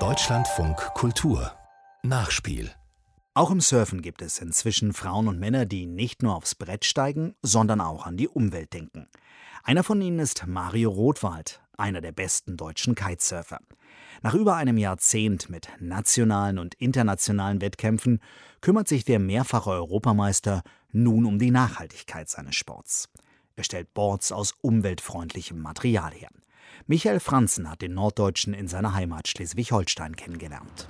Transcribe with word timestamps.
Deutschlandfunk 0.00 0.76
Kultur 0.94 1.52
Nachspiel 2.02 2.72
auch 3.34 3.50
im 3.52 3.60
Surfen 3.60 4.02
gibt 4.02 4.20
es 4.20 4.38
inzwischen 4.38 4.92
Frauen 4.92 5.28
und 5.28 5.38
Männer, 5.38 5.64
die 5.64 5.86
nicht 5.86 6.22
nur 6.22 6.34
aufs 6.36 6.56
Brett 6.56 6.84
steigen, 6.84 7.34
sondern 7.42 7.80
auch 7.80 8.06
an 8.06 8.16
die 8.16 8.28
Umwelt 8.28 8.72
denken. 8.72 9.08
Einer 9.62 9.84
von 9.84 10.00
ihnen 10.00 10.18
ist 10.18 10.46
Mario 10.46 10.90
Rothwald, 10.90 11.60
einer 11.76 12.00
der 12.00 12.12
besten 12.12 12.56
deutschen 12.56 12.96
Kitesurfer. 12.96 13.58
Nach 14.22 14.34
über 14.34 14.56
einem 14.56 14.78
Jahrzehnt 14.78 15.50
mit 15.50 15.68
nationalen 15.80 16.58
und 16.58 16.74
internationalen 16.74 17.60
Wettkämpfen 17.60 18.20
kümmert 18.60 18.88
sich 18.88 19.04
der 19.04 19.20
mehrfache 19.20 19.70
Europameister 19.70 20.62
nun 20.92 21.26
um 21.26 21.38
die 21.40 21.50
Nachhaltigkeit 21.50 22.28
seines 22.28 22.56
Sports. 22.56 23.08
Er 23.56 23.64
stellt 23.64 23.94
Boards 23.94 24.32
aus 24.32 24.54
umweltfreundlichem 24.62 25.60
Material 25.60 26.12
her. 26.12 26.30
Michael 26.86 27.20
Franzen 27.20 27.70
hat 27.70 27.82
den 27.82 27.94
Norddeutschen 27.94 28.54
in 28.54 28.68
seiner 28.68 28.94
Heimat 28.94 29.28
Schleswig-Holstein 29.28 30.16
kennengelernt. 30.16 30.88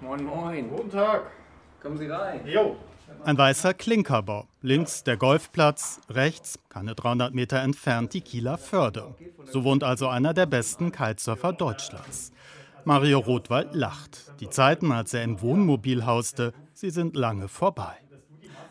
Moin, 0.00 0.24
moin. 0.24 0.68
Guten 0.70 0.90
Tag. 0.90 1.30
Kommen 1.80 1.98
Sie 1.98 2.06
rein. 2.06 2.40
Jo. 2.46 2.76
Ein 3.24 3.38
weißer 3.38 3.74
Klinkerbau. 3.74 4.48
Links 4.62 5.04
der 5.04 5.16
Golfplatz, 5.16 6.00
rechts, 6.10 6.58
keine 6.68 6.94
300 6.94 7.34
Meter 7.34 7.60
entfernt, 7.60 8.12
die 8.14 8.20
Kieler 8.20 8.58
Förde. 8.58 9.14
So 9.46 9.64
wohnt 9.64 9.84
also 9.84 10.08
einer 10.08 10.34
der 10.34 10.46
besten 10.46 10.92
Kitesurfer 10.92 11.52
Deutschlands. 11.52 12.32
Mario 12.84 13.18
Rothwald 13.18 13.74
lacht. 13.74 14.32
Die 14.40 14.50
Zeiten, 14.50 14.92
als 14.92 15.12
er 15.14 15.24
im 15.24 15.40
Wohnmobil 15.40 16.06
hauste, 16.06 16.52
sie 16.72 16.90
sind 16.90 17.16
lange 17.16 17.48
vorbei. 17.48 17.96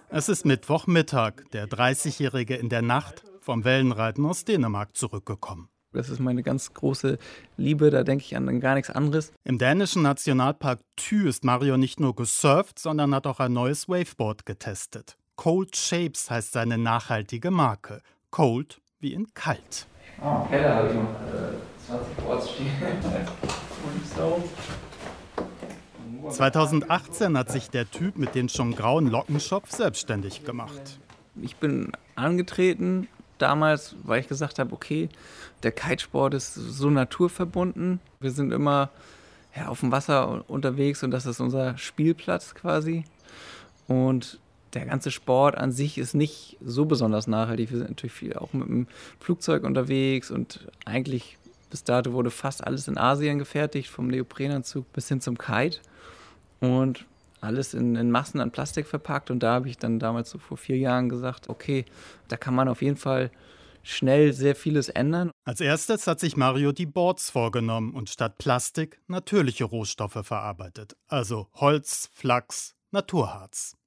Es 0.10 0.30
ist 0.30 0.46
Mittwochmittag, 0.46 1.34
der 1.52 1.68
30-Jährige 1.68 2.56
in 2.56 2.70
der 2.70 2.82
Nacht 2.82 3.24
vom 3.42 3.64
Wellenreiten 3.64 4.26
aus 4.26 4.46
Dänemark 4.46 4.96
zurückgekommen. 4.96 5.70
Das 5.96 6.10
ist 6.10 6.20
meine 6.20 6.44
ganz 6.44 6.74
große 6.74 7.18
Liebe, 7.58 7.90
da 7.90 8.04
denke 8.04 8.24
ich 8.24 8.36
an 8.36 8.60
gar 8.60 8.76
nichts 8.76 8.90
anderes. 8.90 9.32
Im 9.44 9.58
dänischen 9.58 10.02
Nationalpark 10.02 10.80
Thü 10.96 11.28
ist 11.28 11.44
Mario 11.44 11.78
nicht 11.78 12.00
nur 12.00 12.16
gesurft, 12.16 12.80
sondern 12.80 13.14
hat 13.16 13.28
auch 13.28 13.40
ein 13.40 13.54
neues 13.54 13.90
Waveboard 13.90 14.46
getestet. 14.46 15.18
Cold 15.36 15.76
Shapes 15.76 16.30
heißt 16.30 16.54
seine 16.54 16.78
nachhaltige 16.78 17.52
Marke. 17.52 18.02
Cold 18.32 18.82
wie 19.00 19.14
in 19.14 19.34
kalt. 19.34 19.88
Oh, 20.22 20.44
okay, 20.46 20.62
da 20.62 20.76
habe 20.76 20.90
ich 20.90 20.96
noch 20.96 21.04
äh, 21.04 21.56
20 21.88 22.18
Boards 22.18 22.52
stehen. 22.52 22.72
2018 26.30 27.38
hat 27.38 27.52
sich 27.52 27.70
der 27.70 27.90
Typ 27.90 28.18
mit 28.18 28.36
dem 28.36 28.50
schon 28.50 28.76
grauen 28.76 29.08
Lockenschopf 29.08 29.72
selbstständig 29.72 30.44
gemacht. 30.44 31.00
Ich 31.42 31.56
bin 31.58 31.92
angetreten 32.16 33.08
damals, 33.38 33.96
weil 34.04 34.22
ich 34.22 34.28
gesagt 34.28 34.60
habe, 34.60 34.74
okay, 34.74 35.10
der 35.64 35.72
Kitesport 35.72 36.34
ist 36.34 36.54
so 36.54 36.90
naturverbunden. 36.90 38.00
Wir 38.20 38.32
sind 38.32 38.52
immer 38.52 38.90
ja, 39.56 39.68
auf 39.68 39.80
dem 39.80 39.92
Wasser 39.92 40.44
unterwegs 40.50 41.04
und 41.04 41.12
das 41.12 41.26
ist 41.26 41.40
unser 41.40 41.78
Spielplatz 41.78 42.56
quasi. 42.56 43.06
Und 43.88 44.40
der 44.74 44.86
ganze 44.86 45.12
Sport 45.12 45.58
an 45.58 45.72
sich 45.72 45.98
ist 45.98 46.14
nicht 46.14 46.58
so 46.64 46.86
besonders 46.86 47.28
nachhaltig. 47.28 47.72
Wir 47.72 47.78
sind 47.78 47.90
natürlich 47.90 48.14
viel 48.14 48.34
auch 48.34 48.52
mit 48.54 48.68
dem 48.68 48.88
Flugzeug 49.20 49.64
unterwegs 49.64 50.32
und 50.32 50.68
eigentlich 50.86 51.38
bis 51.70 51.84
dato 51.84 52.14
wurde 52.14 52.32
fast 52.32 52.66
alles 52.66 52.88
in 52.88 52.98
Asien 52.98 53.40
gefertigt, 53.40 53.90
vom 53.90 54.08
Neoprenanzug 54.08 54.92
bis 54.94 55.08
hin 55.08 55.22
zum 55.22 55.38
Kite. 55.38 55.80
Und 56.60 57.06
alles 57.42 57.74
in, 57.74 57.96
in, 57.96 58.12
Massen 58.12 58.40
an 58.40 58.52
Plastik 58.52 58.88
verpackt. 58.88 59.32
Und 59.32 59.42
da 59.42 59.54
habe 59.54 59.70
ich 59.70 59.78
dann 59.78 60.00
damals 60.00 60.30
so 60.30 60.38
vor 60.38 60.58
vier 60.58 60.78
Jahren 60.78 61.10
gesagt, 61.10 61.50
okay, 61.50 61.86
da 62.28 62.38
kann 62.38 62.56
man 62.56 62.68
auf 62.68 62.82
jeden 62.82 62.98
Fall 62.98 63.32
schnell 63.84 64.34
sehr 64.34 64.56
vieles 64.56 64.90
ändern. 64.90 65.32
Als 65.44 65.62
erstes 65.62 66.08
hat 66.08 66.20
sich 66.20 66.36
Mario 66.36 66.72
die 66.72 66.88
Boards 66.88 67.30
vorgenommen 67.30 67.94
und 67.94 68.10
statt 68.10 68.38
Plastik 68.38 69.00
natürliche 69.08 69.66
Rohstoffe 69.66 70.20
verarbeitet. 70.24 70.96
Also 71.08 71.48
Holz, 71.54 72.10
Flachs, 72.14 72.76
Naturharz. 72.92 73.78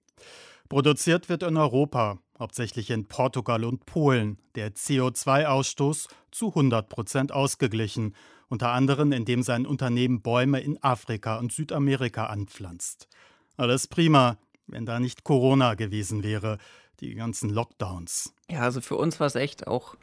Produziert 0.69 1.29
wird 1.29 1.43
in 1.43 1.57
Europa, 1.57 2.19
hauptsächlich 2.39 2.91
in 2.91 3.09
Portugal 3.09 3.65
und 3.65 3.87
Polen, 3.87 4.39
der 4.55 4.75
CO2-Ausstoß 4.75 6.09
zu 6.31 6.49
100 6.49 6.89
Prozent 6.89 7.33
ausgeglichen, 7.33 8.15
unter 8.49 8.71
anderem 8.73 9.13
indem 9.13 9.43
sein 9.43 9.67
Unternehmen 9.67 10.23
Bäume 10.23 10.61
in 10.61 10.83
Afrika 10.83 11.39
und 11.39 11.53
Südamerika 11.53 12.27
anpflanzt. 12.27 13.09
Alles 13.59 13.89
prima, 13.89 14.39
wenn 14.69 14.87
da 14.87 15.01
nicht 15.01 15.25
Corona 15.25 15.75
gewesen 15.75 16.23
wäre, 16.23 16.59
die 17.01 17.15
ganzen 17.15 17.51
Lockdowns. 17.51 18.33
Ja, 18.49 18.61
also 18.61 18.81
für 18.81 18.95
uns 18.95 19.19
war 19.19 19.27
es 19.27 19.35
echt 19.35 19.67
auch 19.67 19.97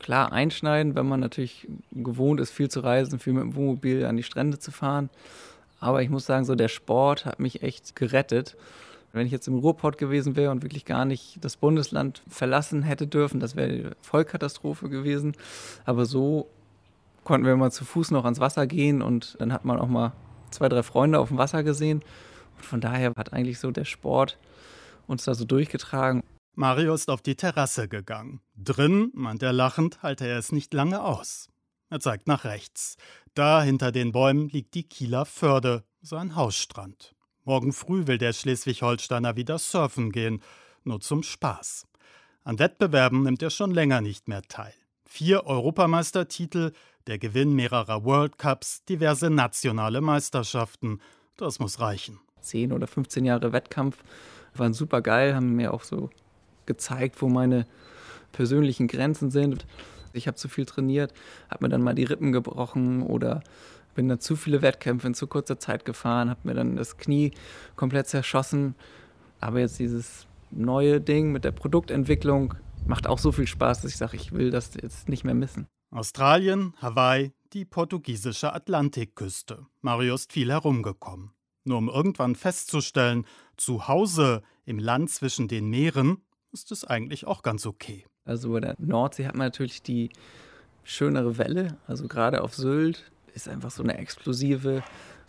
klar 0.00 0.32
einschneiden, 0.32 0.96
wenn 0.96 1.06
man 1.06 1.20
natürlich 1.20 1.68
gewohnt 1.92 2.40
ist, 2.40 2.50
viel 2.50 2.68
zu 2.68 2.80
reisen, 2.80 3.20
viel 3.20 3.34
mit 3.34 3.44
dem 3.44 3.54
Wohnmobil 3.54 4.04
an 4.04 4.16
die 4.16 4.24
Strände 4.24 4.58
zu 4.58 4.72
fahren. 4.72 5.10
Aber 5.78 6.02
ich 6.02 6.10
muss 6.10 6.26
sagen, 6.26 6.44
so 6.44 6.56
der 6.56 6.66
Sport 6.66 7.24
hat 7.24 7.38
mich 7.38 7.62
echt 7.62 7.94
gerettet. 7.94 8.56
Wenn 9.12 9.26
ich 9.26 9.32
jetzt 9.32 9.46
im 9.46 9.58
Ruhrpott 9.58 9.96
gewesen 9.96 10.34
wäre 10.34 10.50
und 10.50 10.64
wirklich 10.64 10.84
gar 10.84 11.04
nicht 11.04 11.38
das 11.44 11.56
Bundesland 11.56 12.22
verlassen 12.28 12.82
hätte 12.82 13.06
dürfen, 13.06 13.38
das 13.38 13.54
wäre 13.54 13.70
eine 13.70 13.96
Vollkatastrophe 14.00 14.88
gewesen. 14.88 15.36
Aber 15.84 16.04
so 16.04 16.48
konnten 17.22 17.46
wir 17.46 17.56
mal 17.56 17.70
zu 17.70 17.84
Fuß 17.84 18.10
noch 18.10 18.24
ans 18.24 18.40
Wasser 18.40 18.66
gehen 18.66 19.02
und 19.02 19.36
dann 19.38 19.52
hat 19.52 19.64
man 19.64 19.78
auch 19.78 19.86
mal 19.86 20.12
zwei, 20.50 20.68
drei 20.68 20.82
Freunde 20.82 21.20
auf 21.20 21.28
dem 21.28 21.38
Wasser 21.38 21.62
gesehen. 21.62 22.02
Von 22.64 22.80
daher 22.80 23.12
hat 23.16 23.32
eigentlich 23.32 23.58
so 23.58 23.70
der 23.70 23.84
Sport 23.84 24.38
uns 25.06 25.24
da 25.24 25.34
so 25.34 25.44
durchgetragen. 25.44 26.22
Mario 26.54 26.94
ist 26.94 27.10
auf 27.10 27.22
die 27.22 27.34
Terrasse 27.34 27.88
gegangen. 27.88 28.40
Drin, 28.56 29.10
meint 29.14 29.42
er 29.42 29.52
lachend, 29.52 30.02
halte 30.02 30.26
er 30.26 30.38
es 30.38 30.52
nicht 30.52 30.74
lange 30.74 31.02
aus. 31.02 31.48
Er 31.88 32.00
zeigt 32.00 32.26
nach 32.26 32.44
rechts. 32.44 32.96
Da 33.34 33.62
hinter 33.62 33.92
den 33.92 34.12
Bäumen 34.12 34.48
liegt 34.48 34.74
die 34.74 34.88
Kieler 34.88 35.24
Förde, 35.24 35.84
sein 36.02 36.36
Hausstrand. 36.36 37.14
Morgen 37.44 37.72
früh 37.72 38.06
will 38.06 38.18
der 38.18 38.32
Schleswig-Holsteiner 38.32 39.36
wieder 39.36 39.58
surfen 39.58 40.12
gehen, 40.12 40.42
nur 40.84 41.00
zum 41.00 41.22
Spaß. 41.22 41.86
An 42.44 42.58
Wettbewerben 42.58 43.22
nimmt 43.22 43.42
er 43.42 43.50
schon 43.50 43.72
länger 43.72 44.00
nicht 44.00 44.28
mehr 44.28 44.42
teil. 44.42 44.74
Vier 45.06 45.46
Europameistertitel, 45.46 46.72
der 47.06 47.18
Gewinn 47.18 47.54
mehrerer 47.54 48.04
World 48.04 48.38
Cups, 48.38 48.84
diverse 48.84 49.30
nationale 49.30 50.00
Meisterschaften. 50.00 51.00
Das 51.36 51.58
muss 51.58 51.80
reichen. 51.80 52.20
Zehn 52.42 52.72
oder 52.72 52.86
15 52.86 53.24
Jahre 53.24 53.52
Wettkampf 53.52 54.02
waren 54.54 54.74
super 54.74 55.00
geil, 55.00 55.34
haben 55.34 55.54
mir 55.54 55.72
auch 55.72 55.84
so 55.84 56.10
gezeigt, 56.66 57.20
wo 57.22 57.28
meine 57.28 57.66
persönlichen 58.32 58.88
Grenzen 58.88 59.30
sind. 59.30 59.66
Ich 60.12 60.26
habe 60.26 60.36
zu 60.36 60.48
viel 60.48 60.66
trainiert, 60.66 61.12
habe 61.48 61.64
mir 61.64 61.68
dann 61.70 61.82
mal 61.82 61.94
die 61.94 62.04
Rippen 62.04 62.32
gebrochen 62.32 63.02
oder 63.02 63.42
bin 63.94 64.08
dann 64.08 64.20
zu 64.20 64.36
viele 64.36 64.62
Wettkämpfe 64.62 65.06
in 65.06 65.14
zu 65.14 65.26
kurzer 65.26 65.58
Zeit 65.58 65.84
gefahren, 65.84 66.30
habe 66.30 66.40
mir 66.44 66.54
dann 66.54 66.76
das 66.76 66.96
Knie 66.96 67.32
komplett 67.76 68.08
zerschossen. 68.08 68.74
Aber 69.40 69.60
jetzt 69.60 69.78
dieses 69.78 70.26
neue 70.50 71.00
Ding 71.00 71.32
mit 71.32 71.44
der 71.44 71.52
Produktentwicklung 71.52 72.54
macht 72.86 73.06
auch 73.06 73.18
so 73.18 73.32
viel 73.32 73.46
Spaß, 73.46 73.82
dass 73.82 73.90
ich 73.90 73.96
sage, 73.96 74.16
ich 74.16 74.32
will 74.32 74.50
das 74.50 74.74
jetzt 74.80 75.08
nicht 75.08 75.24
mehr 75.24 75.34
missen. 75.34 75.66
Australien, 75.90 76.74
Hawaii, 76.80 77.32
die 77.52 77.64
portugiesische 77.64 78.54
Atlantikküste. 78.54 79.66
Mario 79.82 80.14
ist 80.14 80.32
viel 80.32 80.50
herumgekommen. 80.50 81.32
Nur 81.64 81.78
um 81.78 81.88
irgendwann 81.88 82.34
festzustellen, 82.34 83.26
zu 83.56 83.88
Hause 83.88 84.42
im 84.64 84.78
Land 84.78 85.10
zwischen 85.10 85.48
den 85.48 85.68
Meeren 85.68 86.18
ist 86.52 86.72
es 86.72 86.84
eigentlich 86.84 87.26
auch 87.26 87.42
ganz 87.42 87.66
okay. 87.66 88.04
Also 88.24 88.52
bei 88.52 88.60
der 88.60 88.74
Nordsee 88.78 89.26
hat 89.26 89.34
man 89.34 89.46
natürlich 89.46 89.82
die 89.82 90.10
schönere 90.84 91.38
Welle. 91.38 91.78
Also 91.86 92.08
gerade 92.08 92.42
auf 92.42 92.54
Sylt 92.54 93.10
ist 93.34 93.48
einfach 93.48 93.70
so 93.70 93.82
eine 93.82 93.96
explosive 93.98 94.82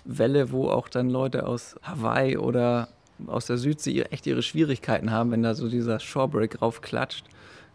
Welle, 0.06 0.52
wo 0.52 0.70
auch 0.70 0.90
dann 0.90 1.10
Leute 1.10 1.48
aus 1.48 1.76
Hawaii 1.82 2.38
oder 2.38 2.90
aus 3.28 3.46
der 3.46 3.58
Südsee 3.58 4.02
echt 4.04 4.28
ihre 4.28 4.42
Schwierigkeiten 4.42 5.12
haben, 5.12 5.32
wenn 5.32 5.44
da 5.44 5.56
so 5.56 5.70
dieser 5.70 6.00
Shorebreak 6.00 6.62
raufklatscht. 6.62 7.26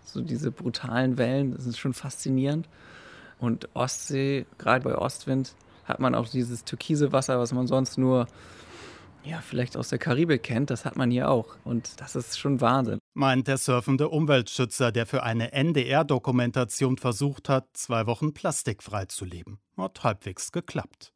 So 0.05 0.21
diese 0.21 0.51
brutalen 0.51 1.19
Wellen, 1.19 1.55
das 1.55 1.67
ist 1.67 1.79
schon 1.79 1.95
faszinierend. 1.95 2.69
Und 3.39 3.69
Ostsee, 3.75 4.47
gerade 4.59 4.85
bei 4.85 4.97
Ostwind, 4.97 5.55
hat 5.89 6.01
man 6.01 6.15
auch 6.15 6.29
dieses 6.29 6.65
türkise 6.65 7.13
Wasser, 7.13 7.39
was 7.39 7.53
man 7.53 7.67
sonst 7.67 7.99
nur 7.99 8.27
ja, 9.25 9.41
vielleicht 9.41 9.77
aus 9.77 9.89
der 9.89 9.99
Karibik 9.99 10.43
kennt, 10.43 10.71
das 10.71 10.85
hat 10.85 10.97
man 10.97 11.11
hier 11.11 11.29
auch. 11.31 11.57
Und 11.65 12.01
das 12.01 12.17
ist 12.17 12.39
schon 12.39 12.61
Wahnsinn. 12.61 12.99
Meint 13.15 13.49
der 13.49 13.59
surfende 13.59 14.09
Umweltschützer, 14.09 14.93
der 14.93 15.07
für 15.07 15.23
eine 15.23 15.53
NDR-Dokumentation 15.53 16.97
versucht 16.97 17.49
hat, 17.49 17.69
zwei 17.75 18.07
Wochen 18.07 18.33
plastikfrei 18.33 19.07
zu 19.07 19.25
leben. 19.25 19.59
Hat 19.77 20.03
halbwegs 20.03 20.53
geklappt. 20.53 21.13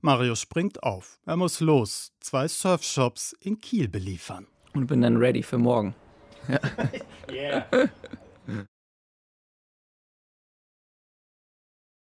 Mario 0.00 0.34
springt 0.34 0.82
auf. 0.82 1.18
Er 1.26 1.36
muss 1.36 1.60
los. 1.60 2.12
Zwei 2.20 2.48
Surfshops 2.48 3.34
in 3.40 3.60
Kiel 3.60 3.88
beliefern. 3.88 4.46
Und 4.74 4.86
bin 4.86 5.02
dann 5.02 5.16
ready 5.16 5.42
für 5.42 5.58
morgen. 5.58 5.94
Ja. 6.48 6.60
yeah. 7.30 7.66